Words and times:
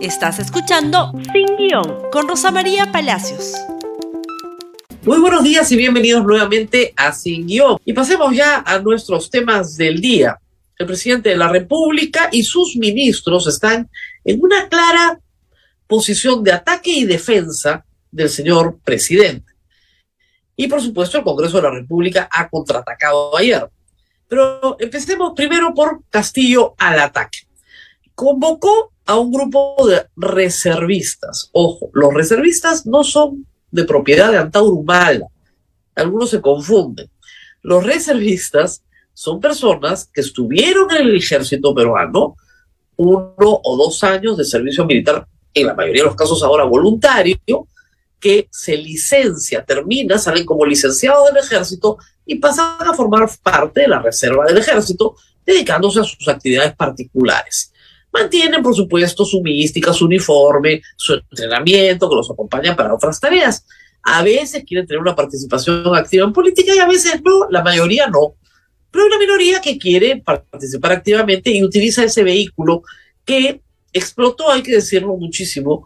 Estás 0.00 0.38
escuchando 0.38 1.12
Sin 1.32 1.56
Guión 1.56 2.08
con 2.12 2.28
Rosa 2.28 2.52
María 2.52 2.92
Palacios. 2.92 3.54
Muy 5.02 5.18
buenos 5.18 5.42
días 5.42 5.72
y 5.72 5.76
bienvenidos 5.76 6.24
nuevamente 6.24 6.94
a 6.96 7.12
Sin 7.12 7.48
Guión. 7.48 7.78
Y 7.84 7.92
pasemos 7.94 8.32
ya 8.32 8.62
a 8.64 8.78
nuestros 8.78 9.28
temas 9.28 9.76
del 9.76 10.00
día. 10.00 10.38
El 10.78 10.86
presidente 10.86 11.30
de 11.30 11.36
la 11.36 11.48
República 11.48 12.28
y 12.30 12.44
sus 12.44 12.76
ministros 12.76 13.48
están 13.48 13.90
en 14.24 14.40
una 14.40 14.68
clara 14.68 15.18
posición 15.88 16.44
de 16.44 16.52
ataque 16.52 16.90
y 16.90 17.04
defensa 17.04 17.84
del 18.12 18.30
señor 18.30 18.78
presidente. 18.84 19.52
Y 20.54 20.68
por 20.68 20.80
supuesto 20.80 21.18
el 21.18 21.24
Congreso 21.24 21.56
de 21.56 21.64
la 21.64 21.70
República 21.70 22.28
ha 22.30 22.48
contraatacado 22.48 23.36
ayer. 23.36 23.68
Pero 24.28 24.76
empecemos 24.78 25.32
primero 25.34 25.74
por 25.74 26.02
Castillo 26.08 26.76
al 26.78 27.00
ataque. 27.00 27.40
Convocó 28.14 28.92
a 29.08 29.18
un 29.18 29.32
grupo 29.32 29.74
de 29.88 30.06
reservistas. 30.16 31.48
Ojo, 31.52 31.88
los 31.94 32.12
reservistas 32.12 32.84
no 32.84 33.02
son 33.02 33.46
de 33.70 33.84
propiedad 33.84 34.30
de 34.30 34.36
Antauro 34.36 34.74
Humala. 34.74 35.26
Algunos 35.94 36.28
se 36.28 36.42
confunden. 36.42 37.08
Los 37.62 37.84
reservistas 37.84 38.84
son 39.14 39.40
personas 39.40 40.10
que 40.12 40.20
estuvieron 40.20 40.90
en 40.90 41.06
el 41.06 41.16
ejército 41.16 41.74
peruano 41.74 42.36
uno 42.96 43.34
o 43.38 43.76
dos 43.78 44.04
años 44.04 44.36
de 44.36 44.44
servicio 44.44 44.84
militar, 44.84 45.26
en 45.54 45.66
la 45.66 45.74
mayoría 45.74 46.02
de 46.02 46.08
los 46.08 46.16
casos 46.16 46.42
ahora 46.42 46.64
voluntario, 46.64 47.40
que 48.20 48.48
se 48.50 48.76
licencia, 48.76 49.64
termina, 49.64 50.18
salen 50.18 50.44
como 50.44 50.66
licenciados 50.66 51.32
del 51.32 51.42
ejército 51.42 51.96
y 52.26 52.34
pasan 52.34 52.86
a 52.86 52.92
formar 52.92 53.30
parte 53.42 53.80
de 53.82 53.88
la 53.88 54.00
reserva 54.02 54.44
del 54.44 54.58
ejército, 54.58 55.16
dedicándose 55.46 56.00
a 56.00 56.04
sus 56.04 56.28
actividades 56.28 56.76
particulares. 56.76 57.72
Mantienen, 58.12 58.62
por 58.62 58.74
supuesto, 58.74 59.24
su 59.24 59.42
mística, 59.42 59.92
su 59.92 60.06
uniforme, 60.06 60.82
su 60.96 61.14
entrenamiento, 61.14 62.08
que 62.08 62.16
los 62.16 62.30
acompaña 62.30 62.74
para 62.74 62.94
otras 62.94 63.20
tareas. 63.20 63.64
A 64.02 64.22
veces 64.22 64.64
quieren 64.66 64.86
tener 64.86 65.00
una 65.00 65.14
participación 65.14 65.94
activa 65.94 66.24
en 66.24 66.32
política 66.32 66.74
y 66.74 66.78
a 66.78 66.86
veces 66.86 67.20
no, 67.22 67.48
la 67.50 67.62
mayoría 67.62 68.06
no. 68.06 68.34
Pero 68.90 69.04
hay 69.04 69.08
una 69.08 69.18
minoría 69.18 69.60
que 69.60 69.78
quiere 69.78 70.22
participar 70.24 70.92
activamente 70.92 71.50
y 71.50 71.62
utiliza 71.62 72.04
ese 72.04 72.24
vehículo 72.24 72.82
que 73.24 73.60
explotó, 73.92 74.50
hay 74.50 74.62
que 74.62 74.72
decirlo 74.72 75.16
muchísimo, 75.16 75.84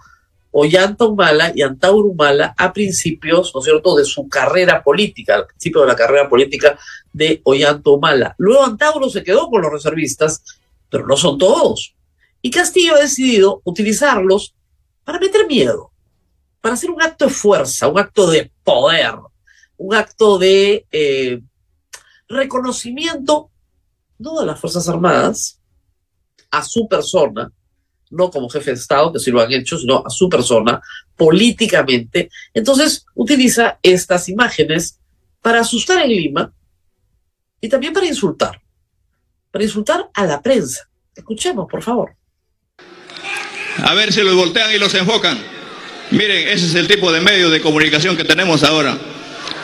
Ollanta 0.53 1.07
Humala 1.07 1.51
y 1.55 1.63
Antauro 1.63 2.09
Humala 2.09 2.55
a 2.57 2.73
principios, 2.73 3.53
¿no 3.55 3.61
es 3.61 3.65
cierto?, 3.65 3.97
de 3.97 4.05
su 4.05 4.29
carrera 4.29 4.83
política, 4.83 5.35
al 5.35 5.47
principio 5.47 5.81
de 5.81 5.87
la 5.89 5.97
carrera 5.97 6.29
política 6.29 6.79
de 7.13 7.41
Ollanta 7.45 7.91
Humala. 7.91 8.35
Luego 8.39 8.65
Antauro 8.65 9.09
se 9.09 9.25
quedó 9.25 9.49
con 9.49 9.63
los 9.63 9.73
reservistas, 9.73 10.45
pero 10.91 11.07
no 11.07 11.17
son 11.17 11.39
todos. 11.39 11.95
Y 12.43 12.51
Castillo 12.51 12.97
ha 12.97 13.01
decidido 13.01 13.63
utilizarlos 13.65 14.55
para 15.05 15.21
meter 15.21 15.47
miedo, 15.47 15.93
para 16.61 16.75
hacer 16.75 16.91
un 16.91 17.01
acto 17.01 17.27
de 17.27 17.31
fuerza, 17.31 17.89
un 17.89 17.99
acto 17.99 18.29
de 18.29 18.51
poder, 18.65 19.15
un 19.77 19.95
acto 19.95 20.39
de 20.39 20.87
eh, 20.91 21.41
reconocimiento, 22.29 23.51
no 24.19 24.41
de 24.41 24.47
las 24.47 24.59
Fuerzas 24.61 24.89
Armadas, 24.89 25.61
a 26.51 26.63
su 26.63 26.87
persona, 26.89 27.51
no 28.11 28.31
como 28.31 28.49
jefe 28.49 28.73
de 28.73 28.77
Estado, 28.77 29.13
que 29.13 29.19
sí 29.19 29.31
lo 29.31 29.41
han 29.41 29.53
hecho, 29.53 29.79
sino 29.79 30.05
a 30.05 30.11
su 30.11 30.29
persona, 30.29 30.81
políticamente. 31.17 32.29
Entonces 32.53 33.07
utiliza 33.15 33.79
estas 33.83 34.29
imágenes 34.29 34.99
para 35.41 35.61
asustar 35.61 36.03
en 36.03 36.11
Lima 36.11 36.53
y 37.61 37.69
también 37.69 37.93
para 37.93 38.07
insultar, 38.07 38.61
para 39.51 39.65
insultar 39.65 40.11
a 40.13 40.27
la 40.27 40.43
prensa. 40.43 40.89
Escuchemos, 41.15 41.67
por 41.71 41.83
favor. 41.83 42.17
A 43.83 43.95
ver 43.95 44.13
si 44.13 44.23
los 44.23 44.35
voltean 44.35 44.73
y 44.73 44.79
los 44.79 44.95
enfocan. 44.95 45.39
Miren, 46.11 46.49
ese 46.49 46.67
es 46.67 46.75
el 46.75 46.87
tipo 46.87 47.11
de 47.11 47.21
medio 47.21 47.51
de 47.51 47.61
comunicación 47.61 48.17
que 48.17 48.25
tenemos 48.25 48.63
ahora. 48.63 48.97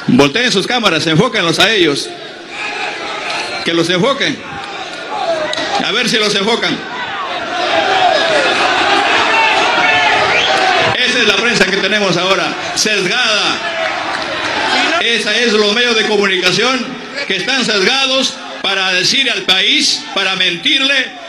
Volteen 0.08 0.50
sus 0.50 0.66
cámaras, 0.66 1.06
enfóquenlos 1.06 1.58
a 1.60 1.70
ellos. 1.72 2.08
Que 3.64 3.72
los 3.72 3.88
enfoquen. 3.90 4.36
A 5.84 5.92
ver 5.92 6.08
si 6.08 6.16
los 6.16 6.34
enfocan. 6.34 6.76
Esa 10.96 11.18
es 11.18 11.26
la 11.28 11.36
prensa 11.36 11.66
que 11.66 11.76
tenemos 11.76 12.16
ahora, 12.16 12.52
sesgada. 12.74 13.56
Esa 15.00 15.36
es 15.38 15.52
los 15.52 15.74
medios 15.74 15.94
de 15.94 16.06
comunicación 16.06 16.84
que 17.28 17.36
están 17.36 17.64
sesgados 17.64 18.34
para 18.62 18.92
decir 18.92 19.30
al 19.30 19.42
país, 19.42 20.02
para 20.14 20.34
mentirle 20.34 21.27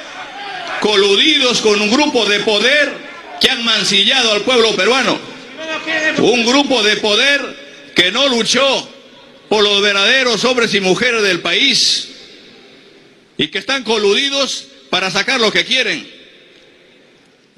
coludidos 0.81 1.61
con 1.61 1.81
un 1.81 1.91
grupo 1.91 2.25
de 2.25 2.39
poder 2.41 2.91
que 3.39 3.49
han 3.49 3.63
mancillado 3.63 4.33
al 4.33 4.41
pueblo 4.41 4.75
peruano. 4.75 5.19
Un 6.19 6.45
grupo 6.45 6.83
de 6.83 6.97
poder 6.97 7.91
que 7.95 8.11
no 8.11 8.27
luchó 8.27 8.89
por 9.47 9.63
los 9.63 9.81
verdaderos 9.81 10.43
hombres 10.45 10.73
y 10.73 10.79
mujeres 10.79 11.23
del 11.23 11.41
país 11.41 12.09
y 13.37 13.47
que 13.47 13.57
están 13.59 13.83
coludidos 13.83 14.65
para 14.89 15.09
sacar 15.09 15.39
lo 15.39 15.51
que 15.51 15.65
quieren. 15.65 16.07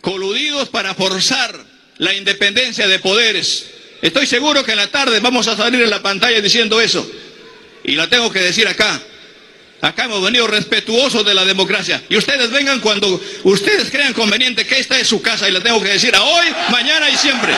Coludidos 0.01 0.69
para 0.69 0.93
forzar 0.95 1.65
la 1.97 2.13
independencia 2.13 2.87
de 2.87 2.99
poderes. 2.99 3.69
Estoy 4.01 4.25
seguro 4.25 4.63
que 4.63 4.71
en 4.71 4.77
la 4.77 4.87
tarde 4.87 5.19
vamos 5.19 5.47
a 5.47 5.55
salir 5.55 5.81
en 5.81 5.89
la 5.89 6.01
pantalla 6.01 6.41
diciendo 6.41 6.81
eso. 6.81 7.09
Y 7.83 7.93
la 7.93 8.09
tengo 8.09 8.31
que 8.31 8.39
decir 8.39 8.67
acá. 8.67 9.01
Acá 9.81 10.05
hemos 10.05 10.21
venido 10.21 10.45
respetuosos 10.45 11.25
de 11.25 11.33
la 11.33 11.43
democracia. 11.43 12.03
Y 12.07 12.15
ustedes 12.15 12.51
vengan 12.51 12.79
cuando 12.79 13.19
ustedes 13.43 13.89
crean 13.89 14.13
conveniente 14.13 14.65
que 14.65 14.79
esta 14.79 14.99
es 14.99 15.07
su 15.07 15.23
casa 15.23 15.49
y 15.49 15.51
la 15.51 15.59
tengo 15.59 15.81
que 15.81 15.89
decir 15.89 16.15
a 16.15 16.21
hoy, 16.21 16.47
mañana 16.69 17.09
y 17.09 17.17
siempre. 17.17 17.55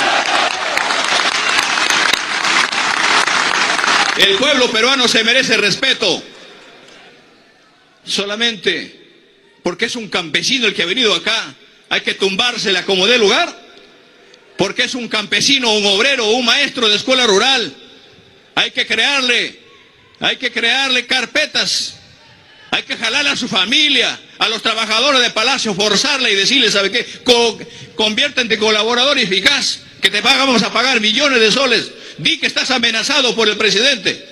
El 4.18 4.38
pueblo 4.38 4.72
peruano 4.72 5.08
se 5.10 5.24
merece 5.26 5.58
respeto. 5.58 6.24
Solamente 8.06 9.02
porque 9.62 9.86
es 9.86 9.96
un 9.98 10.08
campesino 10.08 10.68
el 10.68 10.74
que 10.74 10.84
ha 10.84 10.86
venido 10.86 11.14
acá, 11.14 11.56
hay 11.90 12.02
que 12.02 12.14
tumbársela 12.14 12.86
como 12.86 13.06
de 13.06 13.18
lugar. 13.18 13.62
Porque 14.58 14.84
es 14.84 14.96
un 14.96 15.10
campesino, 15.10 15.74
un 15.74 15.86
obrero, 15.88 16.28
un 16.28 16.46
maestro 16.46 16.88
de 16.88 16.96
escuela 16.96 17.28
rural. 17.28 17.76
Hay 18.56 18.72
que 18.72 18.86
crearle, 18.86 19.60
hay 20.22 20.38
que 20.38 20.52
crearle 20.52 21.06
carpetas 21.06 21.96
hay 22.74 22.82
que 22.82 22.98
jalarle 22.98 23.30
a 23.30 23.36
su 23.36 23.48
familia, 23.48 24.20
a 24.40 24.50
los 24.50 24.64
trabajadores 24.64 25.22
de 25.22 25.30
Palacio, 25.30 25.76
forzarle 25.76 26.32
y 26.32 26.36
decirle, 26.36 26.72
¿sabe 26.72 26.90
qué? 26.90 27.06
Co 27.24 27.60
conviértete 27.94 28.56
en 28.56 28.60
colaborador 28.60 29.20
eficaz, 29.20 29.82
que 30.02 30.10
te 30.10 30.22
vamos 30.22 30.64
a 30.64 30.74
pagar 30.74 31.00
millones 31.00 31.40
de 31.40 31.52
soles. 31.52 31.92
Di 32.18 32.40
que 32.40 32.48
estás 32.48 32.72
amenazado 32.72 33.36
por 33.36 33.48
el 33.48 33.58
presidente. 33.58 34.28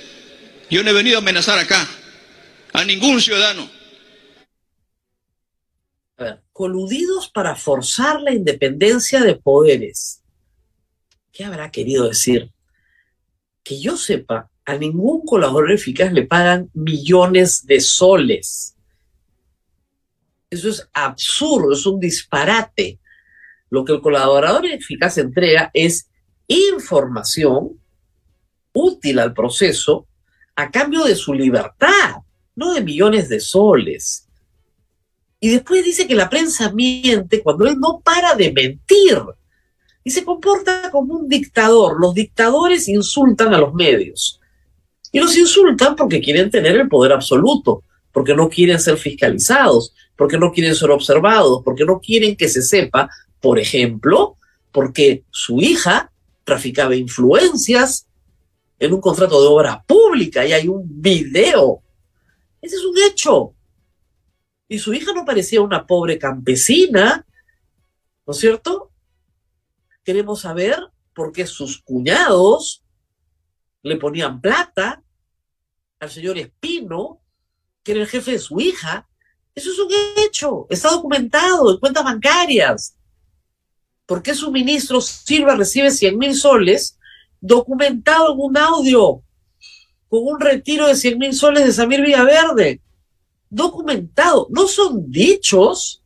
Yo 0.71 0.83
no 0.83 0.89
he 0.89 0.93
venido 0.93 1.17
a 1.17 1.21
amenazar 1.21 1.59
acá 1.59 1.87
a 2.73 2.83
ningún 2.83 3.21
ciudadano. 3.21 3.69
Coludidos 6.51 7.29
para 7.29 7.55
forzar 7.55 8.21
la 8.21 8.33
independencia 8.33 9.21
de 9.21 9.35
poderes. 9.35 10.23
¿Qué 11.31 11.45
habrá 11.45 11.69
querido 11.69 12.07
decir? 12.07 12.49
Que 13.63 13.79
yo 13.79 13.97
sepa, 13.97 14.50
a 14.65 14.75
ningún 14.75 15.25
colaborador 15.25 15.71
eficaz 15.71 16.11
le 16.11 16.25
pagan 16.25 16.69
millones 16.73 17.65
de 17.65 17.79
soles. 17.79 18.75
Eso 20.49 20.69
es 20.69 20.87
absurdo, 20.93 21.73
es 21.73 21.85
un 21.85 21.99
disparate. 21.99 22.99
Lo 23.69 23.85
que 23.85 23.93
el 23.93 24.01
colaborador 24.01 24.65
eficaz 24.65 25.17
entrega 25.17 25.71
es 25.73 26.09
información 26.47 27.79
útil 28.73 29.19
al 29.19 29.33
proceso 29.33 30.07
a 30.55 30.69
cambio 30.69 31.05
de 31.05 31.15
su 31.15 31.33
libertad, 31.33 32.17
no 32.55 32.73
de 32.73 32.81
millones 32.81 33.29
de 33.29 33.39
soles. 33.39 34.27
Y 35.39 35.49
después 35.49 35.83
dice 35.83 36.05
que 36.05 36.15
la 36.15 36.29
prensa 36.29 36.71
miente 36.71 37.41
cuando 37.41 37.65
él 37.65 37.79
no 37.79 38.01
para 38.01 38.35
de 38.35 38.51
mentir 38.51 39.17
y 40.03 40.11
se 40.11 40.25
comporta 40.25 40.91
como 40.91 41.15
un 41.15 41.27
dictador. 41.27 41.99
Los 41.99 42.13
dictadores 42.13 42.87
insultan 42.89 43.53
a 43.53 43.57
los 43.57 43.73
medios. 43.73 44.40
Y 45.11 45.19
los 45.19 45.37
insultan 45.37 45.95
porque 45.95 46.21
quieren 46.21 46.49
tener 46.49 46.75
el 46.75 46.87
poder 46.87 47.11
absoluto, 47.11 47.83
porque 48.11 48.33
no 48.33 48.49
quieren 48.49 48.79
ser 48.79 48.97
fiscalizados, 48.97 49.93
porque 50.15 50.37
no 50.37 50.51
quieren 50.51 50.75
ser 50.75 50.91
observados, 50.91 51.61
porque 51.63 51.85
no 51.85 51.99
quieren 51.99 52.35
que 52.35 52.47
se 52.47 52.61
sepa, 52.61 53.09
por 53.39 53.59
ejemplo, 53.59 54.37
porque 54.71 55.23
su 55.31 55.59
hija 55.59 56.11
traficaba 56.43 56.95
influencias 56.95 58.07
en 58.79 58.93
un 58.93 59.01
contrato 59.01 59.41
de 59.41 59.47
obra 59.47 59.83
pública 59.85 60.45
y 60.45 60.53
hay 60.53 60.67
un 60.67 60.83
video. 61.01 61.81
Ese 62.61 62.75
es 62.77 62.85
un 62.85 62.97
hecho. 62.97 63.53
Y 64.67 64.79
su 64.79 64.93
hija 64.93 65.11
no 65.13 65.25
parecía 65.25 65.61
una 65.61 65.85
pobre 65.85 66.17
campesina, 66.17 67.25
¿no 68.25 68.31
es 68.31 68.39
cierto? 68.39 68.91
Queremos 70.03 70.41
saber 70.41 70.79
por 71.13 71.31
qué 71.31 71.45
sus 71.45 71.81
cuñados 71.81 72.80
le 73.83 73.97
ponían 73.97 74.41
plata 74.41 75.03
al 75.99 76.09
señor 76.09 76.37
Espino, 76.37 77.21
que 77.83 77.93
era 77.93 78.01
el 78.01 78.07
jefe 78.07 78.31
de 78.31 78.39
su 78.39 78.59
hija. 78.59 79.07
Eso 79.53 79.71
es 79.71 79.79
un 79.79 79.91
hecho, 80.25 80.67
está 80.69 80.89
documentado 80.91 81.71
en 81.71 81.79
cuentas 81.79 82.03
bancarias. 82.03 82.95
¿Por 84.05 84.21
qué 84.21 84.33
su 84.33 84.51
ministro 84.51 84.99
Silva 85.01 85.55
recibe 85.55 85.91
100 85.91 86.17
mil 86.17 86.35
soles 86.35 86.97
documentado 87.39 88.33
en 88.33 88.39
un 88.39 88.57
audio 88.57 89.23
con 90.07 90.19
un 90.23 90.39
retiro 90.39 90.87
de 90.87 90.95
100 90.95 91.17
mil 91.17 91.33
soles 91.33 91.65
de 91.65 91.71
Samir 91.71 92.01
Villaverde? 92.01 92.81
Documentado. 93.49 94.47
No 94.49 94.67
son 94.67 95.09
dichos, 95.11 96.03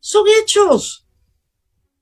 son 0.00 0.24
hechos. 0.40 1.06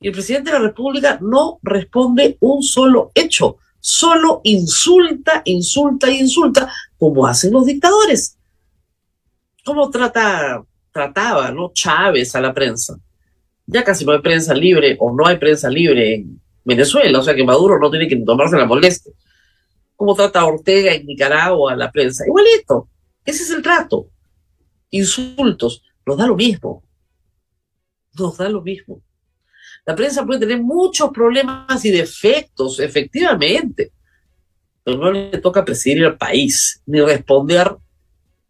Y 0.01 0.09
el 0.09 0.13
presidente 0.13 0.51
de 0.51 0.59
la 0.59 0.65
República 0.65 1.19
no 1.23 1.59
responde 1.63 2.37
un 2.41 2.63
solo 2.63 3.13
hecho, 3.15 3.59
solo 3.83 4.41
insulta, 4.45 5.43
insulta 5.45 6.09
y 6.09 6.21
insulta, 6.21 6.73
como 6.97 7.27
hacen 7.27 7.53
los 7.53 7.67
dictadores. 7.67 8.39
¿Cómo 9.65 9.91
trata, 9.91 10.65
trataba 10.93 11.51
¿no? 11.51 11.73
Chávez 11.75 12.35
a 12.35 12.41
la 12.41 12.55
prensa? 12.55 12.97
ya 13.67 13.85
casi 13.85 14.05
no 14.05 14.13
hay 14.13 14.21
prensa 14.21 14.55
libre 14.55 14.97
o 14.99 15.15
no 15.15 15.27
hay 15.27 15.39
prensa 15.39 15.69
libre 15.69 16.15
en 16.15 16.41
Venezuela, 16.65 17.19
o 17.19 17.23
sea 17.23 17.35
que 17.35 17.45
Maduro 17.45 17.79
no 17.79 17.91
tiene 17.91 18.09
que 18.09 18.17
tomarse 18.17 18.57
la 18.57 18.67
molestia. 18.67 19.13
¿Cómo 19.97 20.15
trata 20.15 20.45
Ortega 20.45 20.93
en 20.93 21.07
Nicaragua 21.07 21.73
a 21.73 21.77
la 21.77 21.91
prensa? 21.91 22.27
Igualito, 22.27 22.89
ese 23.25 23.45
es 23.45 23.51
el 23.51 23.63
trato. 23.63 24.09
Insultos, 24.91 25.83
nos 26.05 26.17
da 26.17 26.27
lo 26.27 26.37
mismo. 26.37 26.83
Nos 28.15 28.37
da 28.37 28.49
lo 28.49 28.63
mismo. 28.63 29.01
La 29.85 29.97
prensa 29.97 30.25
puede 30.25 30.41
tener 30.41 30.61
muchos 30.61 31.11
problemas 31.11 31.85
y 31.85 31.91
defectos, 31.91 32.79
efectivamente, 32.79 33.93
pero 34.85 34.99
no 34.99 35.11
le 35.11 35.39
toca 35.39 35.65
presidir 35.65 36.05
el 36.05 36.17
país 36.17 36.81
ni 36.87 37.01
responder 37.01 37.77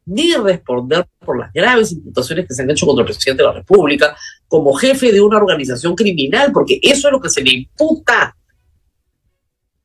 ni 0.05 0.35
responder 0.35 1.07
por 1.21 1.39
las 1.39 1.53
graves 1.53 1.93
imputaciones 1.93 2.49
que 2.49 2.55
se 2.55 2.63
han 2.63 2.71
hecho 2.71 2.87
contra 2.87 3.03
el 3.03 3.07
presidente 3.07 3.41
de 3.41 3.49
la 3.49 3.55
República 3.55 4.17
como 4.49 4.75
jefe 4.75 5.13
de 5.13 5.21
una 5.21 5.37
organización 5.37 5.95
criminal, 5.95 6.51
porque 6.53 6.81
eso 6.83 7.07
es 7.07 7.13
lo 7.13 7.21
que 7.21 7.31
se 7.31 7.41
le 7.41 7.53
imputa, 7.53 8.37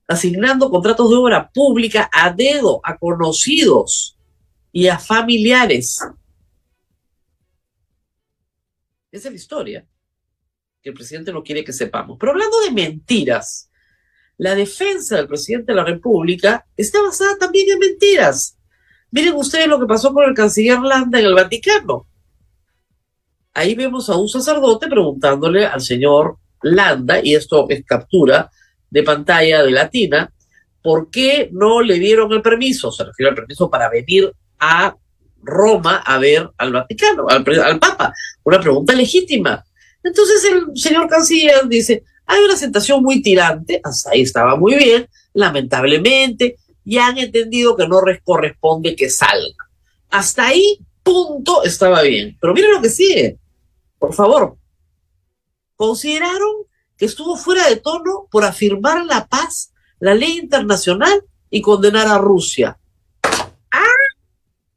asignando 0.07 0.71
contratos 0.71 1.07
de 1.11 1.15
obra 1.17 1.51
pública 1.51 2.09
a 2.11 2.33
dedo, 2.33 2.81
a 2.83 2.97
conocidos 2.97 4.17
y 4.71 4.87
a 4.87 4.97
familiares. 4.97 5.99
Esa 9.11 9.27
es 9.27 9.31
la 9.31 9.35
historia 9.35 9.87
que 10.81 10.89
el 10.89 10.95
presidente 10.95 11.31
no 11.31 11.43
quiere 11.43 11.63
que 11.63 11.73
sepamos. 11.73 12.17
Pero 12.19 12.31
hablando 12.31 12.59
de 12.61 12.71
mentiras, 12.71 13.69
la 14.37 14.55
defensa 14.55 15.15
del 15.15 15.27
presidente 15.27 15.71
de 15.71 15.75
la 15.75 15.83
República 15.83 16.65
está 16.75 17.01
basada 17.01 17.37
también 17.37 17.69
en 17.71 17.79
mentiras. 17.79 18.57
Miren 19.11 19.35
ustedes 19.35 19.67
lo 19.67 19.79
que 19.79 19.85
pasó 19.85 20.13
con 20.13 20.27
el 20.27 20.35
canciller 20.35 20.79
Landa 20.79 21.19
en 21.19 21.25
el 21.25 21.33
Vaticano. 21.33 22.07
Ahí 23.53 23.73
vemos 23.73 24.09
a 24.09 24.15
un 24.15 24.29
sacerdote 24.29 24.87
preguntándole 24.87 25.65
al 25.65 25.81
señor 25.81 26.37
Landa, 26.61 27.19
y 27.23 27.33
esto 27.33 27.65
es 27.69 27.83
captura 27.85 28.51
de 28.89 29.03
pantalla 29.03 29.63
de 29.63 29.71
Latina, 29.71 30.31
¿por 30.81 31.09
qué 31.09 31.49
no 31.51 31.81
le 31.81 31.95
dieron 31.99 32.31
el 32.33 32.41
permiso? 32.41 32.91
Se 32.91 33.03
refiere 33.03 33.29
al 33.29 33.35
permiso 33.35 33.69
para 33.69 33.89
venir 33.89 34.31
a 34.59 34.95
Roma 35.41 35.97
a 36.05 36.17
ver 36.17 36.49
al 36.57 36.73
Vaticano, 36.73 37.27
al, 37.27 37.43
al 37.59 37.79
Papa. 37.79 38.13
Una 38.43 38.59
pregunta 38.59 38.93
legítima. 38.93 39.63
Entonces 40.03 40.43
el 40.45 40.77
señor 40.77 41.07
canciller 41.07 41.67
dice, 41.67 42.03
hay 42.25 42.43
una 42.43 42.55
sentación 42.55 43.01
muy 43.01 43.21
tirante, 43.21 43.79
hasta 43.83 44.11
ahí 44.11 44.21
estaba 44.21 44.55
muy 44.55 44.75
bien, 44.75 45.07
lamentablemente, 45.33 46.57
y 46.83 46.97
han 46.97 47.17
entendido 47.17 47.75
que 47.75 47.87
no 47.87 47.99
corresponde 48.23 48.95
que 48.95 49.09
salga. 49.09 49.55
Hasta 50.09 50.47
ahí, 50.47 50.79
punto, 51.03 51.63
estaba 51.63 52.01
bien. 52.01 52.37
Pero 52.39 52.53
miren 52.53 52.71
lo 52.71 52.81
que 52.81 52.89
sigue, 52.89 53.37
por 53.99 54.13
favor. 54.13 54.57
Consideraron 55.75 56.65
que 56.97 57.05
estuvo 57.05 57.37
fuera 57.37 57.67
de 57.69 57.77
tono 57.77 58.27
por 58.31 58.43
afirmar 58.43 59.05
la 59.05 59.27
paz, 59.27 59.71
la 59.99 60.15
ley 60.15 60.39
internacional 60.39 61.23
y 61.49 61.61
condenar 61.61 62.07
a 62.07 62.17
Rusia. 62.17 62.77
Ah, 63.71 63.83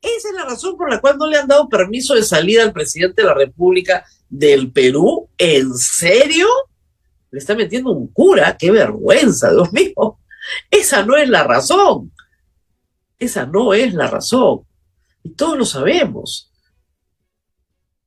esa 0.03 0.29
es 0.29 0.35
la 0.35 0.45
razón 0.45 0.77
por 0.77 0.91
la 0.91 1.01
cual 1.01 1.17
no 1.19 1.27
le 1.27 1.39
han 1.39 1.49
dado 1.49 1.69
permiso 1.69 2.15
de 2.15 2.23
salida 2.23 2.63
al 2.63 2.73
presidente 2.73 3.23
de 3.23 3.29
la 3.29 3.35
República 3.35 4.05
del 4.31 4.73
Perú. 4.73 5.29
¿En 5.37 5.75
serio? 5.75 6.47
Le 7.31 7.39
está 7.39 7.55
metiendo 7.55 7.91
un 7.91 8.09
cura, 8.09 8.57
qué 8.57 8.71
vergüenza, 8.71 9.51
Dios 9.51 9.73
mío. 9.75 10.19
Esa 10.71 11.05
no 11.05 11.17
es 11.17 11.29
la 11.29 11.45
razón. 11.45 12.13
Esa 13.19 13.45
no 13.45 13.75
es 13.75 13.93
la 13.93 14.07
razón. 14.07 14.61
Y 15.23 15.31
todos 15.31 15.59
lo 15.59 15.65
sabemos. 15.67 16.51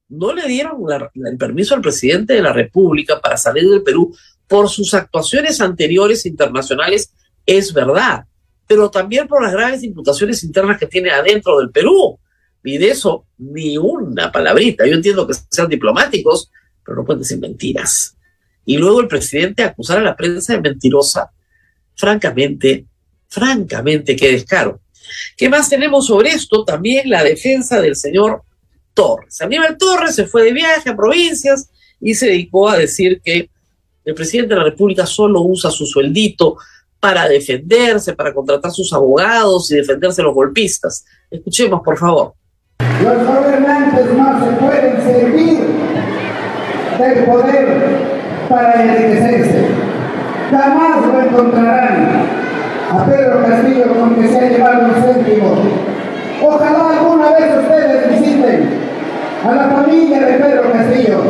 No 0.10 0.34
le 0.34 0.48
dieron 0.48 0.80
el 1.14 1.38
permiso 1.38 1.76
al 1.76 1.82
presidente 1.82 2.34
de 2.34 2.42
la 2.42 2.54
República 2.54 3.20
para 3.20 3.38
salir 3.38 3.70
del 3.70 3.84
Perú 3.84 4.16
por 4.48 4.70
sus 4.70 4.94
actuaciones 4.94 5.62
anteriores 5.62 6.26
internacionales, 6.26 7.12
es 7.46 7.74
verdad, 7.74 8.26
pero 8.68 8.92
también 8.92 9.28
por 9.28 9.42
las 9.42 9.54
graves 9.54 9.84
imputaciones 9.84 10.44
internas 10.44 10.78
que 10.78 10.88
tiene 10.88 11.10
adentro 11.10 11.58
del 11.60 11.72
Perú. 11.72 12.20
Y 12.64 12.78
de 12.78 12.92
eso 12.92 13.26
ni 13.38 13.78
una 13.78 14.32
palabrita. 14.32 14.86
Yo 14.86 14.94
entiendo 14.94 15.28
que 15.28 15.34
sean 15.50 15.68
diplomáticos, 15.68 16.50
pero 16.84 16.98
no 16.98 17.06
pueden 17.06 17.22
decir 17.22 17.40
mentiras. 17.40 18.16
Y 18.66 18.78
luego 18.78 19.02
el 19.02 19.08
presidente 19.08 19.64
acusar 19.64 20.00
a 20.00 20.04
la 20.04 20.16
prensa 20.16 20.54
de 20.54 20.62
mentirosa 20.62 21.32
francamente, 21.96 22.86
francamente, 23.28 24.16
qué 24.16 24.32
descaro. 24.32 24.80
¿Qué 25.36 25.50
más 25.50 25.70
tenemos 25.70 26.08
sobre 26.08 26.30
esto? 26.30 26.64
También 26.64 27.10
la 27.10 27.24
defensa 27.24 27.82
del 27.82 27.96
señor 27.96 28.44
Torres. 28.94 29.42
Aníbal 29.42 29.78
Torres 29.78 30.16
se 30.16 30.26
fue 30.26 30.44
de 30.44 30.54
viaje 30.54 30.90
a 30.90 30.96
provincias 30.96 31.70
y 32.00 32.16
se 32.16 32.28
dedicó 32.28 32.70
a 32.70 32.78
decir 32.78 33.22
que 33.24 33.50
el 34.06 34.14
presidente 34.14 34.54
de 34.54 34.60
la 34.60 34.66
República 34.66 35.06
solo 35.06 35.42
usa 35.42 35.72
su 35.72 35.86
sueldito 35.86 36.58
para 37.00 37.28
defenderse, 37.28 38.14
para 38.14 38.34
contratar 38.34 38.72
sus 38.72 38.92
abogados 38.94 39.72
y 39.72 39.76
defenderse 39.76 40.22
de 40.22 40.26
los 40.26 40.34
golpistas. 40.34 41.06
Escuchemos, 41.30 41.82
por 41.84 41.98
favor. 41.98 42.34
Los 43.04 43.28
gobernantes 43.28 44.06
no 44.14 44.46
se 44.46 44.52
pueden 44.58 45.02
servir 45.02 45.68
del 47.00 47.24
poder 47.26 47.68
para 48.50 48.84
enriquecerse 48.84 49.94
jamás 50.54 51.06
lo 51.06 51.22
encontrarán 51.22 52.08
a 52.92 53.06
Pedro 53.06 53.44
Castillo 53.44 53.94
con 53.96 54.16
que 54.16 54.28
se 54.28 54.40
ha 54.40 54.50
llevado 54.50 54.86
un 54.86 55.04
céntimo. 55.04 55.56
Ojalá 56.42 57.00
alguna 57.00 57.32
vez 57.32 57.58
ustedes 57.64 58.10
visiten 58.12 58.70
a 59.46 59.56
la 59.56 59.64
familia 59.64 60.20
de 60.20 60.34
Pedro 60.34 60.72
Castillo. 60.72 61.24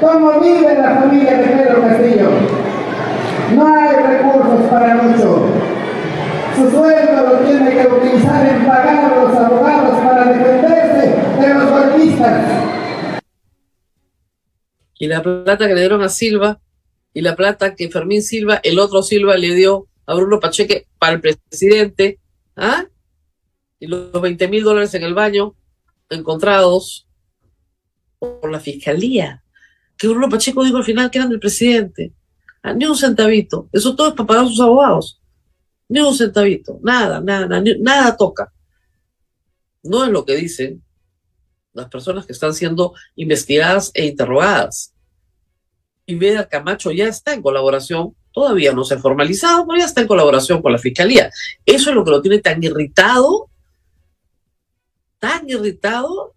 ¿Cómo 0.00 0.40
vive 0.40 0.78
la 0.78 0.90
familia 0.96 1.38
de 1.38 1.46
Pedro 1.46 1.82
Castillo? 1.82 2.30
No 3.56 3.74
hay 3.74 3.96
recursos 3.96 4.70
para 4.70 4.94
mucho. 4.94 5.46
Su 6.60 6.70
sueldo 6.70 7.22
lo 7.26 7.38
tiene 7.46 7.70
que 7.70 7.86
utilizar 7.86 8.46
en 8.46 8.66
pagar 8.66 9.14
a 9.14 9.24
los 9.24 9.34
abogados 9.34 9.98
para 10.04 10.30
defenderse 10.30 11.40
de 11.40 11.54
los 11.54 11.70
golpistas. 11.70 12.72
Y 14.98 15.06
la 15.06 15.22
plata 15.22 15.66
que 15.66 15.74
le 15.74 15.80
dieron 15.80 16.02
a 16.02 16.10
Silva 16.10 16.60
y 17.14 17.22
la 17.22 17.34
plata 17.34 17.74
que 17.74 17.88
Fermín 17.88 18.22
Silva, 18.22 18.60
el 18.62 18.78
otro 18.78 19.02
Silva 19.02 19.38
le 19.38 19.54
dio 19.54 19.86
a 20.04 20.14
Bruno 20.14 20.38
Pacheque 20.38 20.86
para 20.98 21.14
el 21.14 21.22
presidente, 21.22 22.18
¿ah? 22.56 22.84
Y 23.78 23.86
los 23.86 24.20
20 24.20 24.48
mil 24.48 24.62
dólares 24.62 24.92
en 24.92 25.04
el 25.04 25.14
baño 25.14 25.54
encontrados 26.10 27.08
por 28.18 28.50
la 28.52 28.60
fiscalía, 28.60 29.42
que 29.96 30.08
Bruno 30.08 30.28
Pacheco 30.28 30.62
dijo 30.62 30.76
al 30.76 30.84
final 30.84 31.10
que 31.10 31.16
eran 31.16 31.30
del 31.30 31.40
presidente. 31.40 32.12
Ah, 32.62 32.74
ni 32.74 32.84
un 32.84 32.96
centavito. 32.98 33.70
Eso 33.72 33.96
todo 33.96 34.08
es 34.08 34.14
para 34.14 34.26
pagar 34.26 34.44
a 34.44 34.48
sus 34.48 34.60
abogados. 34.60 35.19
Ni 35.90 36.00
un 36.00 36.14
centavito. 36.14 36.78
Nada, 36.82 37.20
nada, 37.20 37.62
nada 37.78 38.16
toca. 38.16 38.50
No 39.82 40.04
es 40.04 40.10
lo 40.10 40.24
que 40.24 40.36
dicen 40.36 40.82
las 41.74 41.88
personas 41.88 42.24
que 42.24 42.32
están 42.32 42.54
siendo 42.54 42.94
investigadas 43.14 43.90
e 43.92 44.06
interrogadas 44.06 44.94
y 46.10 46.16
Vera 46.16 46.48
Camacho 46.48 46.90
ya 46.90 47.06
está 47.06 47.32
en 47.32 47.42
colaboración, 47.42 48.16
todavía 48.32 48.72
no 48.72 48.84
se 48.84 48.94
ha 48.94 48.98
formalizado, 48.98 49.66
pero 49.66 49.78
ya 49.78 49.84
está 49.84 50.00
en 50.00 50.08
colaboración 50.08 50.60
con 50.60 50.72
la 50.72 50.78
fiscalía. 50.78 51.30
Eso 51.64 51.90
es 51.90 51.96
lo 51.96 52.04
que 52.04 52.10
lo 52.10 52.20
tiene 52.20 52.40
tan 52.40 52.62
irritado, 52.62 53.48
tan 55.18 55.48
irritado. 55.48 56.34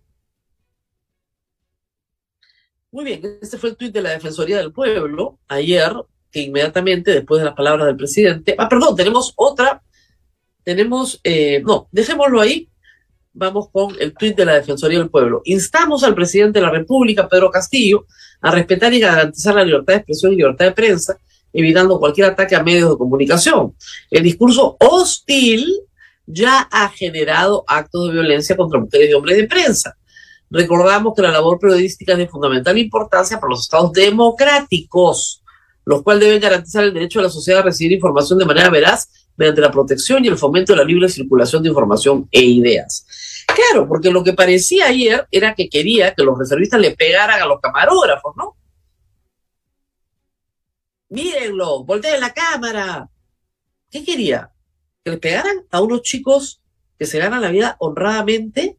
Muy 2.91 3.05
bien, 3.05 3.39
este 3.41 3.57
fue 3.57 3.72
el 3.72 3.75
tuit 3.75 3.91
de 3.91 4.03
la 4.03 4.12
Defensoría 4.12 4.57
del 4.57 4.72
Pueblo 4.72 5.39
ayer, 5.48 5.91
que 6.34 6.42
inmediatamente 6.42 7.12
después 7.12 7.40
de 7.40 7.46
las 7.46 7.54
palabras 7.54 7.86
del 7.86 7.96
presidente, 7.96 8.56
ah, 8.58 8.68
perdón, 8.68 8.96
tenemos 8.96 9.34
otra, 9.36 9.84
tenemos, 10.63 11.22
eh, 11.24 11.62
no, 11.63 11.88
dejémoslo 11.92 12.42
ahí, 12.42 12.68
vamos 13.34 13.70
con 13.72 13.96
el 14.00 14.13
tuit 14.16 14.36
de 14.36 14.46
la 14.46 14.56
Defensoría 14.56 14.98
del 14.98 15.12
Pueblo. 15.12 15.42
Instamos 15.46 16.04
al 16.04 16.16
presidente 16.16 16.60
de 16.60 16.66
la 16.66 16.72
República, 16.72 17.30
Pedro 17.30 17.52
Castillo, 17.52 18.06
a 18.42 18.50
respetar 18.52 18.92
y 18.94 19.00
garantizar 19.00 19.54
la 19.54 19.63
libertad 19.63 19.94
de 19.94 19.98
expresión 19.98 20.34
y 20.34 20.38
libertad 20.38 20.66
de 20.66 20.72
prensa, 20.72 21.18
evitando 21.54 22.00
cualquier 22.00 22.28
ataque 22.28 22.56
a 22.56 22.63
medios 22.63 22.90
de 22.90 22.98
comunicación. 22.98 23.75
El 24.10 24.24
discurso 24.24 24.75
hostil 24.80 25.72
ya 26.25 26.68
ha 26.72 26.90
generado 26.90 27.63
actos 27.68 28.08
de 28.08 28.13
violencia 28.13 28.58
contra 28.58 28.80
mujeres 28.80 29.10
y 29.10 29.13
hombres 29.13 29.38
de 29.38 29.48
prensa. 29.48 29.96
Recordamos 30.50 31.13
que 31.16 31.22
la 31.22 31.32
labor 31.32 31.60
periodística 31.60 32.13
es 32.13 32.18
de 32.18 32.28
fundamental 32.28 32.78
importancia 32.78 33.40
para 33.40 33.52
los 33.52 33.62
estados 33.62 33.92
democráticos. 33.92 35.42
Los 35.86 36.02
cuales 36.04 36.25
deben 36.25 36.42
garantizar 36.42 36.84
el 36.84 36.94
derecho 36.94 37.20
de 37.20 37.25
la 37.25 37.32
sociedad 37.32 37.62
a 37.62 37.66
recibir 37.66 37.94
información 37.94 38.40
de 38.40 38.46
manera 38.46 38.70
veraz 38.70 39.10
mediante 39.36 39.62
la 39.62 39.72
protección 39.72 40.24
y 40.24 40.28
el 40.28 40.38
fomento 40.38 40.74
de 40.74 40.78
la 40.78 40.86
libre 40.86 41.10
circulación 41.10 41.63
de 41.63 41.70
información 41.70 42.28
e 42.32 42.42
ideas. 42.42 43.06
Claro, 43.48 43.88
porque 43.88 44.12
lo 44.12 44.24
que 44.24 44.34
parecía 44.34 44.88
ayer 44.88 45.28
era 45.32 45.54
que 45.54 45.70
quería 45.70 46.13
que 46.13 46.24
los 46.24 46.38
reservistas 46.38 46.80
le 46.80 46.96
pegaran 46.96 47.42
a 47.42 47.46
los 47.46 47.60
camarógrafos, 47.60 48.36
¿no? 48.38 48.58
Mírenlo, 51.10 51.84
volteen 51.84 52.20
la 52.20 52.34
cámara. 52.34 53.10
¿Qué 53.90 54.04
quería? 54.04 54.52
Que 55.04 55.12
le 55.12 55.18
pegaran 55.18 55.66
a 55.70 55.82
unos 55.82 56.02
chicos 56.02 56.62
que 56.98 57.06
se 57.06 57.20
ganan 57.20 57.42
la 57.42 57.52
vida 57.52 57.75
honradamente, 57.80 58.78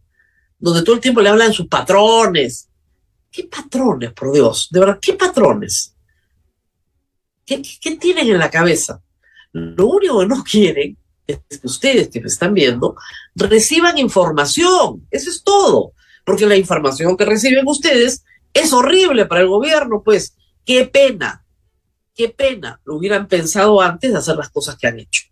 donde 0.58 0.82
todo 0.82 0.94
el 0.94 1.00
tiempo 1.00 1.20
le 1.20 1.28
hablan 1.28 1.52
sus 1.52 1.68
patrones. 1.68 2.68
¿Qué 3.30 3.44
patrones, 3.44 4.12
por 4.12 4.32
Dios? 4.32 4.68
De 4.70 4.80
verdad, 4.80 4.98
¿qué 5.00 5.12
patrones? 5.12 5.93
¿Qué, 7.46 7.62
tienen 8.00 8.28
en 8.28 8.38
la 8.38 8.50
cabeza? 8.50 9.02
Lo 9.52 9.86
único 9.86 10.20
que 10.20 10.26
no 10.26 10.42
quieren 10.42 10.96
es 11.26 11.38
que 11.48 11.66
ustedes 11.66 12.08
que 12.08 12.20
me 12.20 12.26
están 12.26 12.54
viendo 12.54 12.96
reciban 13.34 13.98
información. 13.98 15.06
Eso 15.10 15.30
es 15.30 15.42
todo. 15.42 15.92
Porque 16.24 16.46
la 16.46 16.56
información 16.56 17.16
que 17.16 17.24
reciben 17.24 17.66
ustedes 17.66 18.24
es 18.52 18.72
horrible 18.72 19.26
para 19.26 19.42
el 19.42 19.48
gobierno, 19.48 20.02
pues. 20.02 20.36
Qué 20.64 20.86
pena. 20.86 21.44
Qué 22.14 22.30
pena. 22.30 22.80
Lo 22.84 22.96
hubieran 22.96 23.28
pensado 23.28 23.80
antes 23.80 24.12
de 24.12 24.18
hacer 24.18 24.36
las 24.36 24.50
cosas 24.50 24.76
que 24.76 24.86
han 24.86 24.98
hecho. 24.98 25.24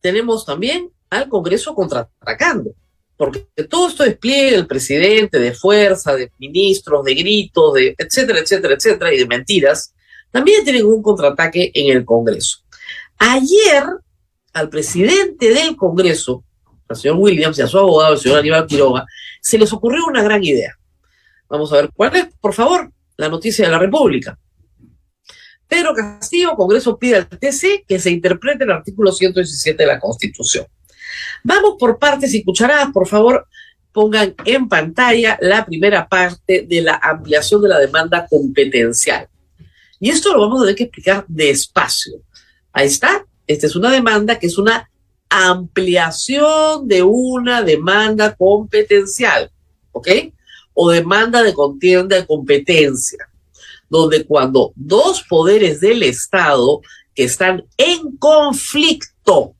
Tenemos 0.00 0.46
también 0.46 0.90
al 1.10 1.28
Congreso 1.28 1.74
contraatacando. 1.74 2.72
Porque 3.18 3.48
todo 3.68 3.88
esto 3.88 4.04
despliegue 4.04 4.52
del 4.52 4.68
presidente, 4.68 5.40
de 5.40 5.52
fuerza, 5.52 6.14
de 6.14 6.30
ministros, 6.38 7.04
de 7.04 7.14
gritos, 7.16 7.74
de 7.74 7.94
etcétera, 7.98 8.38
etcétera, 8.38 8.74
etcétera, 8.74 9.12
y 9.12 9.18
de 9.18 9.26
mentiras, 9.26 9.92
también 10.30 10.64
tienen 10.64 10.86
un 10.86 11.02
contraataque 11.02 11.70
en 11.74 11.96
el 11.96 12.04
Congreso. 12.04 12.58
Ayer, 13.18 13.84
al 14.52 14.68
presidente 14.68 15.52
del 15.52 15.76
Congreso, 15.76 16.44
al 16.88 16.96
señor 16.96 17.16
Williams 17.18 17.58
y 17.58 17.62
a 17.62 17.66
su 17.66 17.78
abogado, 17.78 18.14
el 18.14 18.20
señor 18.20 18.38
Aníbal 18.38 18.66
Quiroga, 18.66 19.06
se 19.40 19.58
les 19.58 19.72
ocurrió 19.72 20.06
una 20.06 20.22
gran 20.22 20.42
idea. 20.42 20.76
Vamos 21.48 21.72
a 21.72 21.76
ver 21.76 21.90
cuál 21.94 22.16
es, 22.16 22.26
por 22.40 22.54
favor, 22.54 22.90
la 23.16 23.28
noticia 23.28 23.64
de 23.64 23.70
la 23.70 23.78
República. 23.78 24.38
Pedro 25.66 25.94
Castillo, 25.94 26.56
Congreso 26.56 26.98
pide 26.98 27.16
al 27.16 27.28
TC 27.28 27.84
que 27.86 27.98
se 27.98 28.10
interprete 28.10 28.64
el 28.64 28.70
artículo 28.70 29.12
117 29.12 29.82
de 29.82 29.86
la 29.86 30.00
Constitución. 30.00 30.66
Vamos 31.44 31.74
por 31.78 31.98
partes 31.98 32.32
y 32.34 32.42
cucharadas, 32.42 32.88
por 32.92 33.06
favor, 33.06 33.46
pongan 33.92 34.34
en 34.44 34.68
pantalla 34.68 35.38
la 35.40 35.66
primera 35.66 36.08
parte 36.08 36.66
de 36.66 36.82
la 36.82 36.94
ampliación 37.02 37.62
de 37.62 37.68
la 37.68 37.78
demanda 37.78 38.26
competencial. 38.28 39.28
Y 40.00 40.10
esto 40.10 40.32
lo 40.32 40.40
vamos 40.40 40.60
a 40.60 40.64
tener 40.64 40.76
que 40.76 40.84
explicar 40.84 41.24
despacio. 41.28 42.20
Ahí 42.72 42.86
está. 42.86 43.26
Esta 43.46 43.66
es 43.66 43.76
una 43.76 43.90
demanda 43.90 44.38
que 44.38 44.46
es 44.46 44.58
una 44.58 44.88
ampliación 45.28 46.86
de 46.86 47.02
una 47.02 47.62
demanda 47.62 48.34
competencial, 48.34 49.50
¿ok? 49.92 50.08
O 50.74 50.90
demanda 50.90 51.42
de 51.42 51.54
contienda 51.54 52.16
de 52.16 52.26
competencia, 52.26 53.28
donde 53.88 54.24
cuando 54.24 54.72
dos 54.76 55.24
poderes 55.28 55.80
del 55.80 56.02
Estado 56.02 56.80
que 57.14 57.24
están 57.24 57.64
en 57.76 58.16
conflicto 58.16 59.54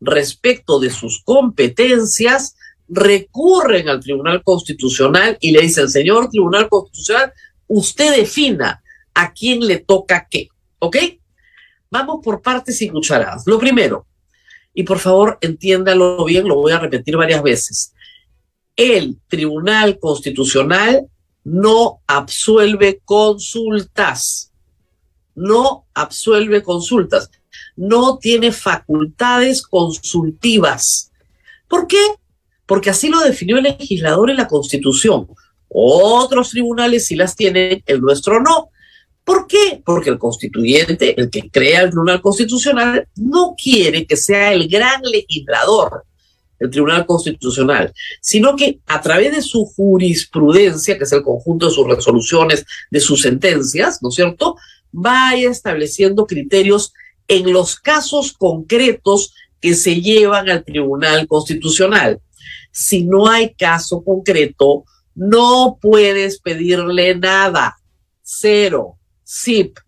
respecto 0.00 0.80
de 0.80 0.90
sus 0.90 1.22
competencias 1.22 2.56
recurren 2.88 3.88
al 3.88 4.00
Tribunal 4.00 4.42
Constitucional 4.42 5.38
y 5.40 5.52
le 5.52 5.62
dicen, 5.62 5.88
señor 5.88 6.28
Tribunal 6.28 6.68
Constitucional, 6.68 7.32
usted 7.66 8.16
defina 8.16 8.82
a 9.14 9.32
quién 9.32 9.60
le 9.60 9.78
toca 9.78 10.26
qué, 10.30 10.48
¿ok? 10.78 10.96
Vamos 11.90 12.20
por 12.22 12.42
partes 12.42 12.82
y 12.82 12.88
cucharadas. 12.88 13.44
Lo 13.46 13.58
primero, 13.58 14.06
y 14.74 14.82
por 14.82 14.98
favor 14.98 15.38
entiéndalo 15.40 16.24
bien, 16.24 16.48
lo 16.48 16.56
voy 16.56 16.72
a 16.72 16.80
repetir 16.80 17.16
varias 17.16 17.42
veces. 17.42 17.94
El 18.76 19.20
Tribunal 19.28 19.98
Constitucional 20.00 21.06
no 21.44 22.00
absuelve 22.06 23.00
consultas. 23.04 24.52
No 25.36 25.86
absuelve 25.94 26.62
consultas. 26.62 27.30
No 27.76 28.18
tiene 28.18 28.50
facultades 28.50 29.62
consultivas. 29.62 31.12
¿Por 31.68 31.86
qué? 31.86 32.04
Porque 32.66 32.90
así 32.90 33.08
lo 33.08 33.20
definió 33.20 33.58
el 33.58 33.64
legislador 33.64 34.30
en 34.30 34.38
la 34.38 34.48
Constitución. 34.48 35.28
Otros 35.68 36.50
tribunales 36.50 37.06
sí 37.06 37.14
las 37.14 37.36
tienen, 37.36 37.82
el 37.86 38.00
nuestro 38.00 38.40
no. 38.40 38.70
¿Por 39.24 39.46
qué? 39.46 39.82
Porque 39.84 40.10
el 40.10 40.18
constituyente, 40.18 41.18
el 41.18 41.30
que 41.30 41.50
crea 41.50 41.82
el 41.82 41.90
Tribunal 41.90 42.20
Constitucional, 42.20 43.08
no 43.16 43.54
quiere 43.60 44.06
que 44.06 44.16
sea 44.16 44.52
el 44.52 44.68
gran 44.68 45.00
legislador 45.02 46.04
el 46.58 46.70
Tribunal 46.70 47.04
Constitucional, 47.06 47.92
sino 48.20 48.56
que 48.56 48.78
a 48.86 49.00
través 49.00 49.32
de 49.32 49.42
su 49.42 49.66
jurisprudencia, 49.66 50.96
que 50.96 51.04
es 51.04 51.12
el 51.12 51.22
conjunto 51.22 51.66
de 51.66 51.72
sus 51.72 51.86
resoluciones, 51.86 52.64
de 52.90 53.00
sus 53.00 53.22
sentencias, 53.22 54.02
¿no 54.02 54.08
es 54.08 54.14
cierto?, 54.14 54.56
vaya 54.92 55.50
estableciendo 55.50 56.26
criterios 56.26 56.92
en 57.26 57.52
los 57.52 57.76
casos 57.76 58.32
concretos 58.32 59.34
que 59.60 59.74
se 59.74 60.00
llevan 60.00 60.48
al 60.48 60.64
Tribunal 60.64 61.26
Constitucional. 61.26 62.20
Si 62.70 63.04
no 63.04 63.28
hay 63.28 63.54
caso 63.54 64.04
concreto, 64.04 64.84
no 65.14 65.78
puedes 65.80 66.40
pedirle 66.40 67.14
nada. 67.16 67.76
Cero. 68.22 68.98
SIP, 69.24 69.78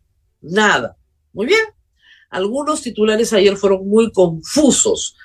nada. 0.41 0.97
Muy 1.33 1.47
bien. 1.47 1.65
Algunos 2.31 2.83
titulares 2.83 3.33
ayer 3.33 3.57
fueron 3.57 3.89
muy 3.89 4.11
confusos. 4.11 5.17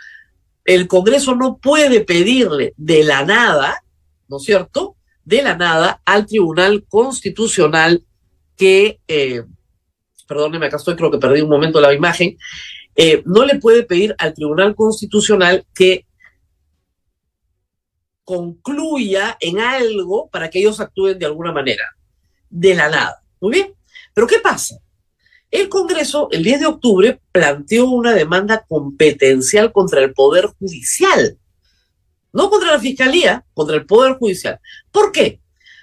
El 0.64 0.88
Congreso 0.88 1.36
no 1.36 1.58
puede 1.58 2.02
pedirle 2.02 2.74
de 2.78 3.04
la 3.04 3.26
nada, 3.26 3.84
¿no 4.28 4.38
es 4.38 4.44
cierto? 4.44 4.96
De 5.26 5.42
la 5.42 5.56
nada 5.56 6.02
al 6.06 6.26
Tribunal 6.26 6.86
Constitucional 6.88 8.04
que, 8.56 9.00
eh, 9.08 9.44
perdóneme, 10.28 10.68
acá 10.68 10.78
estoy, 10.78 10.96
creo 10.96 11.10
que 11.10 11.18
perdí 11.18 11.42
un 11.42 11.50
momento 11.50 11.82
la 11.82 11.94
imagen, 11.94 12.38
eh, 12.96 13.24
no 13.26 13.46
le 13.46 13.58
puede 13.60 13.84
pedir 13.84 14.16
al 14.20 14.34
Tribunal 14.34 14.76
Constitucional 14.76 15.66
que 15.74 16.06
concluya 18.24 19.38
en 19.40 19.60
algo 19.60 20.30
para 20.30 20.50
que 20.50 20.60
ellos 20.60 20.80
actúen 20.80 21.18
de 21.18 21.26
alguna 21.26 21.52
manera, 21.52 21.84
de 22.50 22.76
la 22.76 22.90
nada. 22.90 23.24
Muy 23.40 23.52
bien. 23.54 23.74
Pero 24.14 24.28
¿qué 24.28 24.40
pasa? 24.40 24.78
El 25.50 25.68
Congreso, 25.68 26.30
el 26.32 26.44
10 26.44 26.60
de 26.62 26.66
octubre, 26.66 27.22
planteó 27.32 27.90
una 27.90 28.14
demanda 28.14 28.66
competencial 28.68 29.72
contra 29.72 30.02
el 30.02 30.14
Poder 30.14 30.48
Judicial. 30.60 31.38
No 32.32 32.50
contra 32.50 32.72
la 32.72 32.80
Fiscalía, 32.80 33.46
contra 33.54 33.76
el 33.76 33.86
Poder 33.86 34.14
Judicial. 34.14 34.60
¿Por 34.92 35.12
qué? 35.12 35.42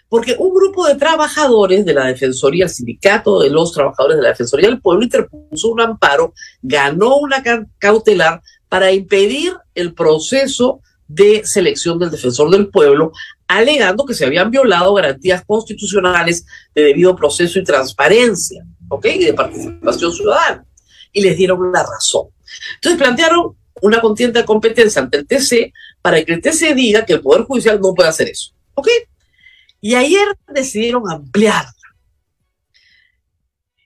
Porque 0.09 0.37
un 0.39 0.55
grupo 0.55 0.87
de 0.87 0.95
trabajadores 0.95 1.85
de 1.85 1.93
la 1.93 2.07
Defensoría, 2.07 2.65
el 2.65 2.71
Sindicato 2.71 3.41
de 3.41 3.51
los 3.51 3.73
Trabajadores 3.73 4.17
de 4.17 4.23
la 4.23 4.31
Defensoría 4.31 4.69
del 4.69 4.81
Pueblo, 4.81 5.05
interpuso 5.05 5.69
un 5.69 5.83
amparo, 5.83 6.33
ganó 6.63 7.19
una 7.19 7.43
cautelar 7.79 8.41
para 8.71 8.91
impedir 8.91 9.55
el 9.75 9.93
proceso 9.93 10.81
de 11.09 11.43
selección 11.45 11.99
del 11.99 12.11
defensor 12.11 12.51
del 12.51 12.69
pueblo, 12.69 13.13
alegando 13.49 14.05
que 14.05 14.15
se 14.15 14.27
habían 14.27 14.51
violado 14.51 14.95
garantías 14.95 15.43
constitucionales 15.45 16.47
de 16.75 16.83
debido 16.83 17.17
proceso 17.17 17.59
y 17.59 17.65
transparencia, 17.65 18.65
¿ok? 18.89 19.07
Y 19.07 19.25
de 19.25 19.35
participación 19.35 20.13
ciudadana. 20.13 20.65
Y 21.13 21.23
les 21.23 21.37
dieron 21.37 21.73
la 21.73 21.83
razón. 21.83 22.29
Entonces 22.75 23.01
plantearon 23.01 23.57
una 23.81 24.01
contienda 24.01 24.41
de 24.41 24.47
competencia 24.47 25.01
ante 25.01 25.19
el 25.19 25.27
TC 25.27 25.73
para 26.03 26.23
que 26.23 26.33
el 26.33 26.43
TC 26.43 26.75
diga 26.75 27.05
que 27.05 27.15
el 27.15 27.21
Poder 27.21 27.45
Judicial 27.45 27.81
no 27.81 27.95
puede 27.95 28.09
hacer 28.09 28.29
eso, 28.29 28.53
¿ok? 28.75 28.89
Y 29.81 29.95
ayer 29.95 30.37
decidieron 30.49 31.09
ampliar 31.11 31.65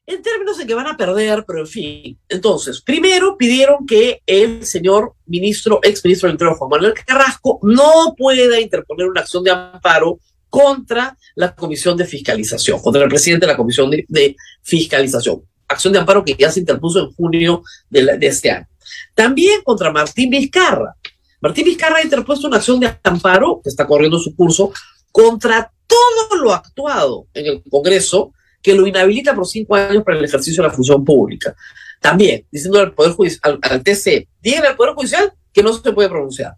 en 0.07 0.23
términos 0.23 0.59
de 0.59 0.67
que 0.67 0.75
van 0.75 0.89
a 0.89 0.97
perder, 0.97 1.45
pero 1.47 1.61
en 1.61 1.67
fin. 1.67 2.19
Entonces, 2.29 2.81
primero 2.81 3.37
pidieron 3.37 3.87
que 3.87 4.21
el 4.27 4.67
señor 4.67 5.15
ministro, 5.27 5.81
ex 5.83 6.05
ministro 6.05 6.27
del 6.27 6.35
Interior, 6.35 6.57
Juan 6.57 6.71
Manuel 6.71 6.95
Carrasco, 6.95 7.61
no 7.63 8.15
pueda 8.17 8.61
interponer 8.61 9.07
una 9.09 9.21
acción 9.21 9.45
de 9.45 9.51
amparo 9.51 10.19
contra 10.49 11.17
la 11.35 11.55
Comisión 11.55 11.97
de 11.97 12.05
Fiscalización, 12.05 12.81
contra 12.81 13.03
el 13.03 13.09
presidente 13.09 13.47
de 13.47 13.53
la 13.53 13.57
Comisión 13.57 13.91
de, 13.91 14.37
Fiscalización. 14.63 15.43
Acción 15.69 15.93
de 15.93 16.01
amparo 16.01 16.25
que 16.25 16.37
ya 16.39 16.51
se 16.51 16.61
interpuso 16.61 17.01
en 17.01 17.13
junio 17.13 17.63
de, 17.89 18.19
de 18.19 18.27
este 18.27 18.51
año. 18.51 18.67
También 19.15 19.63
contra 19.63 19.91
Martín 19.91 20.29
Vizcarra. 20.29 20.97
Martín 21.41 21.65
Vizcarra 21.65 21.99
ha 21.99 22.03
interpuesto 22.03 22.49
una 22.49 22.59
acción 22.59 22.79
de 22.81 22.99
amparo, 23.03 23.61
que 23.63 23.71
está 23.71 23.87
corriendo 23.87 24.19
su 24.19 24.37
curso, 24.37 24.73
contra 25.11 25.73
todo 25.87 26.37
lo 26.37 26.53
actuado 26.53 27.27
en 27.35 27.47
el 27.47 27.63
Congreso 27.71 28.33
que 28.63 28.75
lo 28.75 28.87
inhabilita 28.87 29.35
por 29.35 29.47
cinco 29.47 29.75
años 29.75 30.05
para 30.05 30.19
el 30.19 30.25
ejercicio 30.25 30.63
de 30.63 30.69
la 30.69 30.75
función 30.75 31.05
pública. 31.05 31.55
También, 32.01 32.47
diciendo 32.51 32.81
al 32.81 32.95
Poder 32.95 33.13
Judicial, 33.13 33.59
al, 33.63 33.83
TC, 33.83 34.29
díganle 34.41 34.69
al 34.69 34.77
Poder 34.77 34.95
Judicial 34.95 35.33
que 35.53 35.63
no 35.63 35.73
se 35.73 35.93
puede 35.93 36.09
pronunciar. 36.09 36.57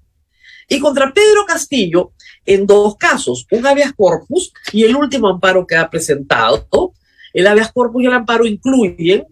Y 0.68 0.80
contra 0.80 1.12
Pedro 1.12 1.44
Castillo, 1.46 2.12
en 2.46 2.66
dos 2.66 2.96
casos, 2.96 3.46
un 3.50 3.66
habeas 3.66 3.92
corpus 3.92 4.52
y 4.72 4.84
el 4.84 4.96
último 4.96 5.28
amparo 5.28 5.66
que 5.66 5.76
ha 5.76 5.90
presentado. 5.90 6.92
El 7.32 7.46
habeas 7.46 7.72
corpus 7.72 8.02
y 8.02 8.06
el 8.06 8.14
amparo 8.14 8.46
incluyen 8.46 9.26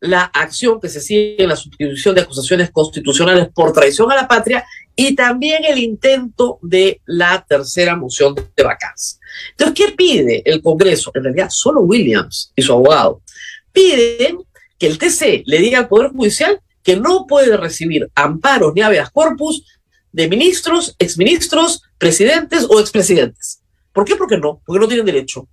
la 0.00 0.22
acción 0.22 0.80
que 0.80 0.88
se 0.88 1.00
sigue 1.00 1.42
en 1.42 1.48
la 1.48 1.56
sustitución 1.56 2.14
de 2.14 2.20
acusaciones 2.22 2.70
constitucionales 2.70 3.48
por 3.52 3.72
traición 3.72 4.10
a 4.12 4.14
la 4.16 4.28
patria 4.28 4.64
y 4.94 5.14
también 5.14 5.64
el 5.64 5.78
intento 5.78 6.58
de 6.62 7.00
la 7.04 7.44
tercera 7.46 7.96
moción 7.96 8.34
de 8.34 8.62
vacancia. 8.62 9.17
Entonces, 9.50 9.74
¿qué 9.74 9.92
pide 9.94 10.42
el 10.44 10.62
Congreso? 10.62 11.10
En 11.14 11.24
realidad, 11.24 11.48
solo 11.50 11.80
Williams 11.80 12.52
y 12.54 12.62
su 12.62 12.72
abogado 12.72 13.22
piden 13.72 14.38
que 14.78 14.86
el 14.86 14.98
TC 14.98 15.42
le 15.46 15.58
diga 15.58 15.78
al 15.78 15.88
Poder 15.88 16.10
Judicial 16.10 16.60
que 16.82 16.96
no 16.96 17.26
puede 17.26 17.56
recibir 17.56 18.08
amparos 18.14 18.72
ni 18.74 18.80
habeas 18.80 19.10
corpus 19.10 19.64
de 20.12 20.28
ministros, 20.28 20.94
exministros, 20.98 21.82
presidentes 21.98 22.66
o 22.68 22.80
expresidentes. 22.80 23.60
¿Por 23.92 24.04
qué? 24.04 24.16
Porque 24.16 24.38
no, 24.38 24.62
porque 24.64 24.80
no 24.80 24.88
tienen 24.88 25.06
derecho. 25.06 25.48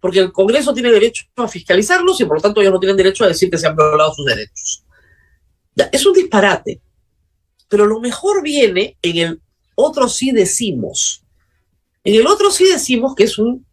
Porque 0.00 0.18
el 0.18 0.32
Congreso 0.32 0.74
tiene 0.74 0.90
derecho 0.90 1.24
a 1.36 1.48
fiscalizarlos 1.48 2.20
y 2.20 2.24
por 2.24 2.36
lo 2.36 2.42
tanto 2.42 2.60
ellos 2.60 2.72
no 2.72 2.80
tienen 2.80 2.96
derecho 2.96 3.24
a 3.24 3.28
decir 3.28 3.50
que 3.50 3.58
se 3.58 3.66
han 3.66 3.76
violado 3.76 4.12
sus 4.12 4.26
derechos. 4.26 4.84
Es 5.92 6.04
un 6.04 6.12
disparate. 6.12 6.80
Pero 7.68 7.86
lo 7.86 8.00
mejor 8.00 8.42
viene 8.42 8.96
en 9.02 9.16
el 9.16 9.42
otro 9.74 10.08
sí 10.08 10.32
decimos. 10.32 11.23
En 12.04 12.14
el 12.14 12.26
otro 12.26 12.50
sí 12.50 12.64
decimos 12.64 13.14
que 13.14 13.24
es 13.24 13.38
un 13.38 13.66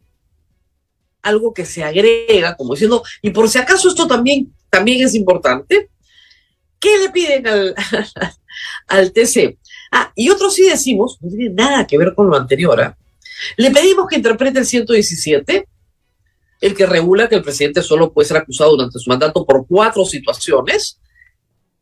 algo 1.22 1.54
que 1.54 1.64
se 1.64 1.84
agrega, 1.84 2.56
como 2.56 2.74
diciendo, 2.74 3.02
y 3.22 3.30
por 3.30 3.48
si 3.48 3.58
acaso 3.58 3.88
esto 3.88 4.08
también, 4.08 4.52
también 4.68 5.06
es 5.06 5.14
importante, 5.14 5.88
¿qué 6.80 6.98
le 6.98 7.10
piden 7.10 7.46
al, 7.46 7.74
al 8.88 9.12
TC? 9.12 9.56
Ah, 9.92 10.12
y 10.16 10.30
otro 10.30 10.50
sí 10.50 10.64
decimos, 10.64 11.18
no 11.20 11.30
tiene 11.30 11.50
nada 11.50 11.86
que 11.86 11.96
ver 11.96 12.14
con 12.14 12.28
lo 12.28 12.36
anterior, 12.36 12.80
¿ah? 12.80 12.96
le 13.56 13.70
pedimos 13.70 14.06
que 14.08 14.16
interprete 14.16 14.58
el 14.58 14.66
117, 14.66 15.68
el 16.60 16.74
que 16.74 16.86
regula 16.86 17.28
que 17.28 17.36
el 17.36 17.42
presidente 17.42 17.82
solo 17.82 18.12
puede 18.12 18.28
ser 18.28 18.38
acusado 18.38 18.72
durante 18.72 18.98
su 18.98 19.08
mandato 19.08 19.44
por 19.44 19.66
cuatro 19.66 20.04
situaciones, 20.04 20.98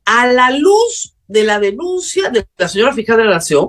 a 0.04 0.26
la 0.26 0.50
luz 0.50 1.14
de 1.28 1.45
la 1.45 1.61
denuncia 1.61 2.30
de 2.30 2.47
la 2.57 2.69
señora 2.69 2.92
fiscal 2.92 3.19
de 3.19 3.25
la 3.25 3.35
Nación, 3.35 3.69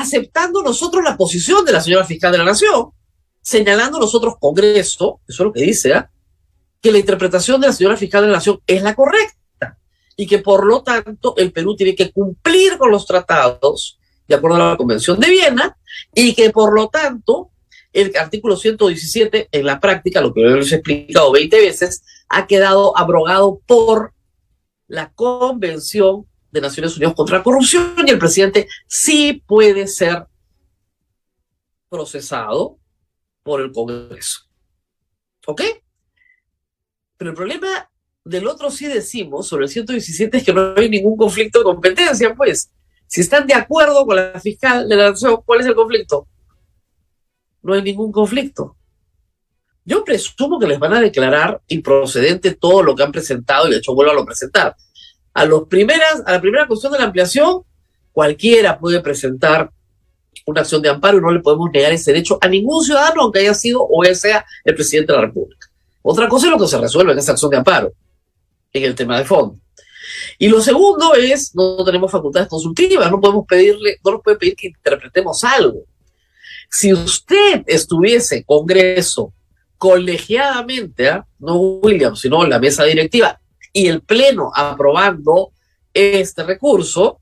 aceptando 0.00 0.62
nosotros 0.62 1.02
la 1.02 1.16
posición 1.16 1.64
de 1.64 1.72
la 1.72 1.80
señora 1.80 2.04
fiscal 2.04 2.32
de 2.32 2.38
la 2.38 2.44
Nación, 2.44 2.90
señalando 3.40 3.98
nosotros 3.98 4.34
Congreso, 4.38 5.20
eso 5.26 5.42
es 5.42 5.46
lo 5.46 5.52
que 5.52 5.62
dice, 5.62 5.94
¿ah? 5.94 6.10
que 6.80 6.92
la 6.92 6.98
interpretación 6.98 7.60
de 7.60 7.68
la 7.68 7.72
señora 7.72 7.96
fiscal 7.96 8.22
de 8.22 8.28
la 8.28 8.34
Nación 8.34 8.60
es 8.66 8.82
la 8.82 8.94
correcta 8.94 9.78
y 10.16 10.26
que 10.26 10.38
por 10.38 10.66
lo 10.66 10.82
tanto 10.82 11.34
el 11.36 11.52
Perú 11.52 11.76
tiene 11.76 11.94
que 11.94 12.10
cumplir 12.10 12.78
con 12.78 12.90
los 12.90 13.06
tratados 13.06 13.98
de 14.28 14.34
acuerdo 14.34 14.56
a 14.56 14.70
la 14.70 14.76
Convención 14.76 15.18
de 15.20 15.30
Viena 15.30 15.76
y 16.14 16.34
que 16.34 16.50
por 16.50 16.74
lo 16.74 16.88
tanto 16.88 17.50
el 17.92 18.12
artículo 18.16 18.56
117 18.56 19.48
en 19.50 19.66
la 19.66 19.80
práctica, 19.80 20.20
lo 20.20 20.34
que 20.34 20.42
yo 20.42 20.48
les 20.56 20.70
he 20.72 20.76
explicado 20.76 21.32
20 21.32 21.56
veces, 21.58 22.02
ha 22.28 22.46
quedado 22.46 22.96
abrogado 22.98 23.60
por 23.66 24.12
la 24.86 25.12
Convención 25.12 26.26
de 26.56 26.62
Naciones 26.62 26.96
Unidas 26.96 27.14
contra 27.14 27.38
la 27.38 27.44
Corrupción 27.44 27.94
y 28.06 28.10
el 28.10 28.18
presidente 28.18 28.66
sí 28.86 29.42
puede 29.46 29.86
ser 29.86 30.26
procesado 31.88 32.78
por 33.42 33.60
el 33.60 33.72
Congreso. 33.72 34.40
¿Ok? 35.46 35.62
Pero 37.16 37.30
el 37.30 37.36
problema 37.36 37.90
del 38.24 38.48
otro 38.48 38.70
sí 38.70 38.86
decimos 38.86 39.46
sobre 39.46 39.66
el 39.66 39.70
117 39.70 40.38
es 40.38 40.44
que 40.44 40.52
no 40.52 40.74
hay 40.76 40.88
ningún 40.88 41.16
conflicto 41.16 41.58
de 41.60 41.64
competencia, 41.64 42.34
pues. 42.34 42.70
Si 43.06 43.20
están 43.20 43.46
de 43.46 43.54
acuerdo 43.54 44.04
con 44.04 44.16
la 44.16 44.40
fiscal 44.40 44.88
de 44.88 44.96
la 44.96 45.10
nación, 45.10 45.40
¿cuál 45.44 45.60
es 45.60 45.66
el 45.66 45.74
conflicto? 45.74 46.26
No 47.62 47.74
hay 47.74 47.82
ningún 47.82 48.10
conflicto. 48.10 48.76
Yo 49.84 50.02
presumo 50.04 50.58
que 50.58 50.66
les 50.66 50.80
van 50.80 50.94
a 50.94 51.00
declarar 51.00 51.62
improcedente 51.68 52.54
todo 52.54 52.82
lo 52.82 52.96
que 52.96 53.04
han 53.04 53.12
presentado 53.12 53.68
y 53.68 53.70
de 53.70 53.76
hecho 53.76 53.94
vuelvo 53.94 54.20
a 54.20 54.26
presentar. 54.26 54.74
A, 55.36 55.46
primeras, 55.68 56.22
a 56.24 56.32
la 56.32 56.40
primera 56.40 56.66
cuestión 56.66 56.92
de 56.92 56.98
la 56.98 57.04
ampliación, 57.04 57.62
cualquiera 58.10 58.78
puede 58.78 59.00
presentar 59.00 59.70
una 60.46 60.62
acción 60.62 60.80
de 60.80 60.88
amparo 60.88 61.18
y 61.18 61.20
no 61.20 61.30
le 61.30 61.40
podemos 61.40 61.68
negar 61.70 61.92
ese 61.92 62.10
derecho 62.10 62.38
a 62.40 62.48
ningún 62.48 62.82
ciudadano, 62.82 63.22
aunque 63.22 63.40
haya 63.40 63.52
sido 63.52 63.86
o 63.86 64.04
sea 64.14 64.46
el 64.64 64.74
presidente 64.74 65.12
de 65.12 65.18
la 65.18 65.26
República. 65.26 65.68
Otra 66.00 66.26
cosa 66.26 66.46
es 66.46 66.52
lo 66.52 66.58
que 66.58 66.68
se 66.68 66.78
resuelve 66.78 67.12
en 67.12 67.18
esa 67.18 67.32
acción 67.32 67.50
de 67.50 67.58
amparo 67.58 67.92
en 68.72 68.84
el 68.84 68.94
tema 68.94 69.18
de 69.18 69.26
fondo. 69.26 69.58
Y 70.38 70.48
lo 70.48 70.62
segundo 70.62 71.14
es, 71.14 71.54
no 71.54 71.84
tenemos 71.84 72.10
facultades 72.10 72.48
consultivas, 72.48 73.10
no 73.10 73.20
podemos 73.20 73.44
pedirle, 73.46 73.98
no 74.02 74.12
nos 74.12 74.22
puede 74.22 74.38
pedir 74.38 74.56
que 74.56 74.68
interpretemos 74.68 75.44
algo. 75.44 75.82
Si 76.70 76.94
usted 76.94 77.62
estuviese 77.66 78.42
Congreso 78.44 79.34
colegiadamente, 79.76 81.10
¿ah? 81.10 81.26
no 81.38 81.56
William, 81.56 82.16
sino 82.16 82.46
la 82.46 82.58
mesa 82.58 82.84
directiva, 82.84 83.38
y 83.76 83.88
el 83.88 84.00
Pleno 84.00 84.50
aprobando 84.54 85.52
este 85.92 86.42
recurso, 86.44 87.20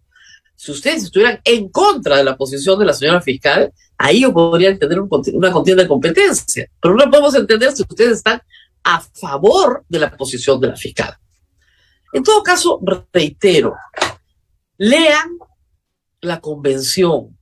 si 0.55 0.71
ustedes 0.71 1.03
estuvieran 1.03 1.40
en 1.43 1.69
contra 1.69 2.17
de 2.17 2.23
la 2.23 2.37
posición 2.37 2.79
de 2.79 2.85
la 2.85 2.93
señora 2.93 3.21
fiscal, 3.21 3.73
ahí 3.99 4.21
yo 4.21 4.33
podría 4.33 4.71
entender 4.71 5.01
una 5.01 5.51
contienda 5.51 5.83
de 5.83 5.88
competencia. 5.88 6.71
Pero 6.81 6.95
no 6.95 7.11
podemos 7.11 7.35
entender 7.35 7.73
si 7.73 7.83
ustedes 7.83 8.19
están 8.19 8.40
a 8.85 9.01
favor 9.01 9.85
de 9.88 9.99
la 9.99 10.17
posición 10.17 10.61
de 10.61 10.69
la 10.69 10.77
fiscal. 10.77 11.17
En 12.12 12.23
todo 12.23 12.40
caso, 12.45 12.79
reitero, 13.12 13.75
lean 14.79 15.37
la 16.21 16.40
convención, 16.40 17.37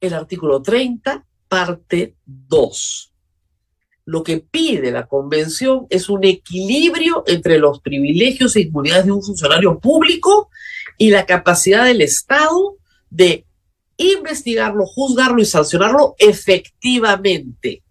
el 0.00 0.14
artículo 0.14 0.60
30, 0.60 1.24
parte 1.46 2.16
2. 2.26 3.09
Lo 4.10 4.24
que 4.24 4.38
pide 4.38 4.90
la 4.90 5.06
convención 5.06 5.86
es 5.88 6.08
un 6.08 6.24
equilibrio 6.24 7.22
entre 7.28 7.60
los 7.60 7.78
privilegios 7.78 8.56
e 8.56 8.62
inmunidades 8.62 9.06
de 9.06 9.12
un 9.12 9.22
funcionario 9.22 9.78
público 9.78 10.50
y 10.98 11.10
la 11.10 11.26
capacidad 11.26 11.84
del 11.84 12.00
Estado 12.00 12.74
de 13.08 13.44
investigarlo, 13.98 14.84
juzgarlo 14.84 15.40
y 15.40 15.44
sancionarlo 15.44 16.16
efectivamente. 16.18 17.84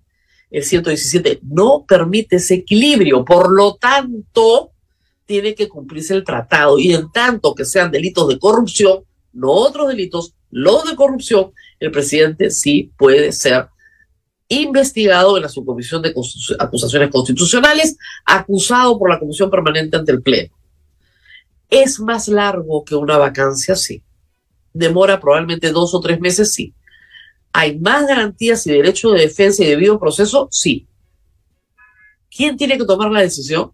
El 0.52 0.66
117 0.66 1.40
no 1.44 1.86
permite 1.88 2.36
ese 2.36 2.56
equilibrio, 2.56 3.24
por 3.24 3.50
lo 3.50 3.76
tanto, 3.76 4.72
tiene 5.26 5.56
que 5.56 5.70
cumplirse 5.70 6.14
el 6.14 6.26
tratado 6.26 6.78
y 6.78 6.94
en 6.94 7.10
tanto 7.14 7.56
que 7.56 7.64
sean 7.64 7.92
delitos 7.92 8.28
de 8.28 8.40
corrupción, 8.40 9.06
no 9.32 9.52
otros 9.52 9.88
delitos, 9.88 10.34
los 10.52 10.84
de 10.84 10.98
corrupción, 10.98 11.54
el 11.80 11.92
presidente 11.92 12.52
sí 12.52 12.92
puede 12.98 13.32
ser 13.32 13.70
investigado 14.50 15.38
en 15.38 15.44
la 15.44 15.50
subcomisión 15.50 16.02
de 16.02 16.14
acusaciones 16.60 17.10
constitucionales, 17.10 17.98
acusado 18.26 19.00
por 19.00 19.10
la 19.10 19.20
comisión 19.20 19.50
permanente 19.50 19.96
ante 19.96 20.12
el 20.12 20.22
Pleno. 20.22 20.54
¿Es 21.70 22.00
más 22.00 22.28
largo 22.28 22.84
que 22.84 22.96
una 22.96 23.18
vacancia? 23.18 23.76
Sí. 23.76 24.04
¿Demora 24.74 25.20
probablemente 25.20 25.72
dos 25.72 25.96
o 25.96 26.02
tres 26.02 26.20
meses? 26.20 26.52
Sí. 26.52 26.74
¿Hay 27.54 27.80
más 27.80 28.08
garantías 28.08 28.66
y 28.68 28.72
derecho 28.72 29.12
de 29.12 29.22
defensa 29.22 29.64
y 29.64 29.68
debido 29.68 30.00
proceso? 30.00 30.48
Sí. 30.52 30.88
¿Quién 32.30 32.58
tiene 32.58 32.78
que 32.78 32.86
tomar 32.86 33.10
la 33.12 33.22
decisión? 33.22 33.72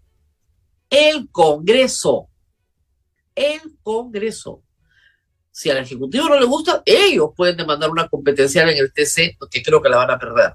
el 0.90 1.28
Congreso. 1.30 2.28
El 3.34 3.60
Congreso. 3.82 4.62
Si 5.50 5.70
al 5.70 5.78
Ejecutivo 5.78 6.28
no 6.28 6.38
le 6.38 6.46
gusta, 6.46 6.82
ellos 6.84 7.30
pueden 7.34 7.56
demandar 7.56 7.90
una 7.90 8.08
competencial 8.08 8.68
en 8.68 8.78
el 8.78 8.92
TC, 8.92 9.38
que 9.50 9.62
creo 9.62 9.80
que 9.80 9.88
la 9.88 9.96
van 9.96 10.10
a 10.10 10.18
perder. 10.18 10.54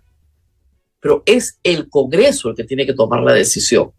Pero 1.02 1.24
es 1.26 1.60
el 1.64 1.90
Congreso 1.90 2.50
el 2.50 2.56
que 2.56 2.64
tiene 2.64 2.86
que 2.86 2.94
tomar 2.94 3.22
la 3.22 3.34
decisión. 3.34 3.92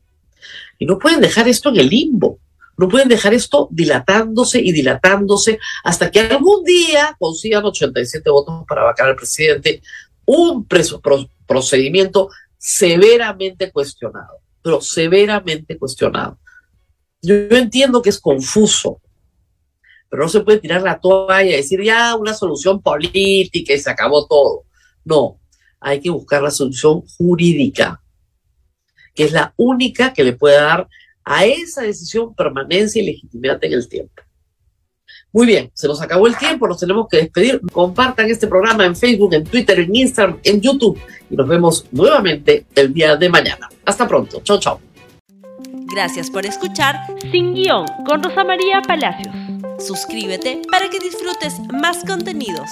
Y 0.78 0.86
no 0.86 0.98
pueden 0.98 1.20
dejar 1.20 1.46
esto 1.48 1.68
en 1.68 1.80
el 1.80 1.88
limbo. 1.88 2.38
No 2.78 2.88
pueden 2.88 3.08
dejar 3.08 3.34
esto 3.34 3.68
dilatándose 3.70 4.58
y 4.58 4.72
dilatándose 4.72 5.58
hasta 5.84 6.10
que 6.10 6.20
algún 6.20 6.64
día 6.64 7.14
consigan 7.18 7.64
87 7.64 8.30
votos 8.30 8.64
para 8.66 8.84
vacar 8.84 9.10
al 9.10 9.16
presidente. 9.16 9.82
Un 10.24 10.66
procedimiento 11.46 12.30
severamente 12.56 13.70
cuestionado 13.70 14.42
pero 14.62 14.80
severamente 14.80 15.76
cuestionado. 15.76 16.38
Yo, 17.20 17.34
entiendo 17.34 18.00
que 18.00 18.10
es 18.10 18.20
confuso, 18.20 19.00
pero 20.08 20.22
no 20.22 20.28
se 20.28 20.40
puede 20.40 20.58
tirar 20.58 20.82
la 20.82 20.98
toalla 20.98 21.50
y 21.50 21.56
decir 21.56 21.82
ya 21.82 22.14
una 22.14 22.34
solución 22.34 22.80
política 22.80 23.74
y 23.74 23.78
se 23.78 23.90
acabó 23.90 24.26
todo. 24.26 24.64
No, 25.04 25.38
hay 25.82 26.00
que 26.00 26.10
buscar 26.10 26.42
la 26.42 26.50
solución 26.50 27.02
jurídica, 27.18 28.00
que 29.14 29.24
es 29.24 29.32
la 29.32 29.52
única 29.56 30.12
que 30.12 30.24
le 30.24 30.32
puede 30.32 30.56
dar 30.56 30.88
a 31.24 31.44
esa 31.44 31.82
decisión 31.82 32.34
permanencia 32.34 33.02
y 33.02 33.06
legitimidad 33.06 33.62
en 33.62 33.72
el 33.72 33.88
tiempo. 33.88 34.22
Muy 35.32 35.46
bien, 35.46 35.70
se 35.72 35.88
nos 35.88 36.00
acabó 36.02 36.26
el 36.26 36.36
tiempo, 36.36 36.68
nos 36.68 36.78
tenemos 36.78 37.06
que 37.08 37.16
despedir. 37.16 37.60
Compartan 37.72 38.30
este 38.30 38.46
programa 38.46 38.84
en 38.84 38.94
Facebook, 38.94 39.32
en 39.32 39.44
Twitter, 39.44 39.80
en 39.80 39.96
Instagram, 39.96 40.38
en 40.42 40.60
YouTube 40.60 40.98
y 41.30 41.36
nos 41.36 41.48
vemos 41.48 41.86
nuevamente 41.90 42.66
el 42.74 42.92
día 42.92 43.16
de 43.16 43.28
mañana. 43.30 43.68
Hasta 43.86 44.06
pronto. 44.06 44.42
Chao, 44.44 44.58
chao. 44.58 44.80
Gracias 45.94 46.30
por 46.30 46.44
escuchar 46.44 46.96
Sin 47.30 47.54
Guión 47.54 47.86
con 48.06 48.22
Rosa 48.22 48.44
María 48.44 48.82
Palacios. 48.82 49.34
Suscríbete 49.78 50.62
para 50.70 50.88
que 50.90 51.00
disfrutes 51.00 51.54
más 51.72 52.04
contenidos. 52.04 52.68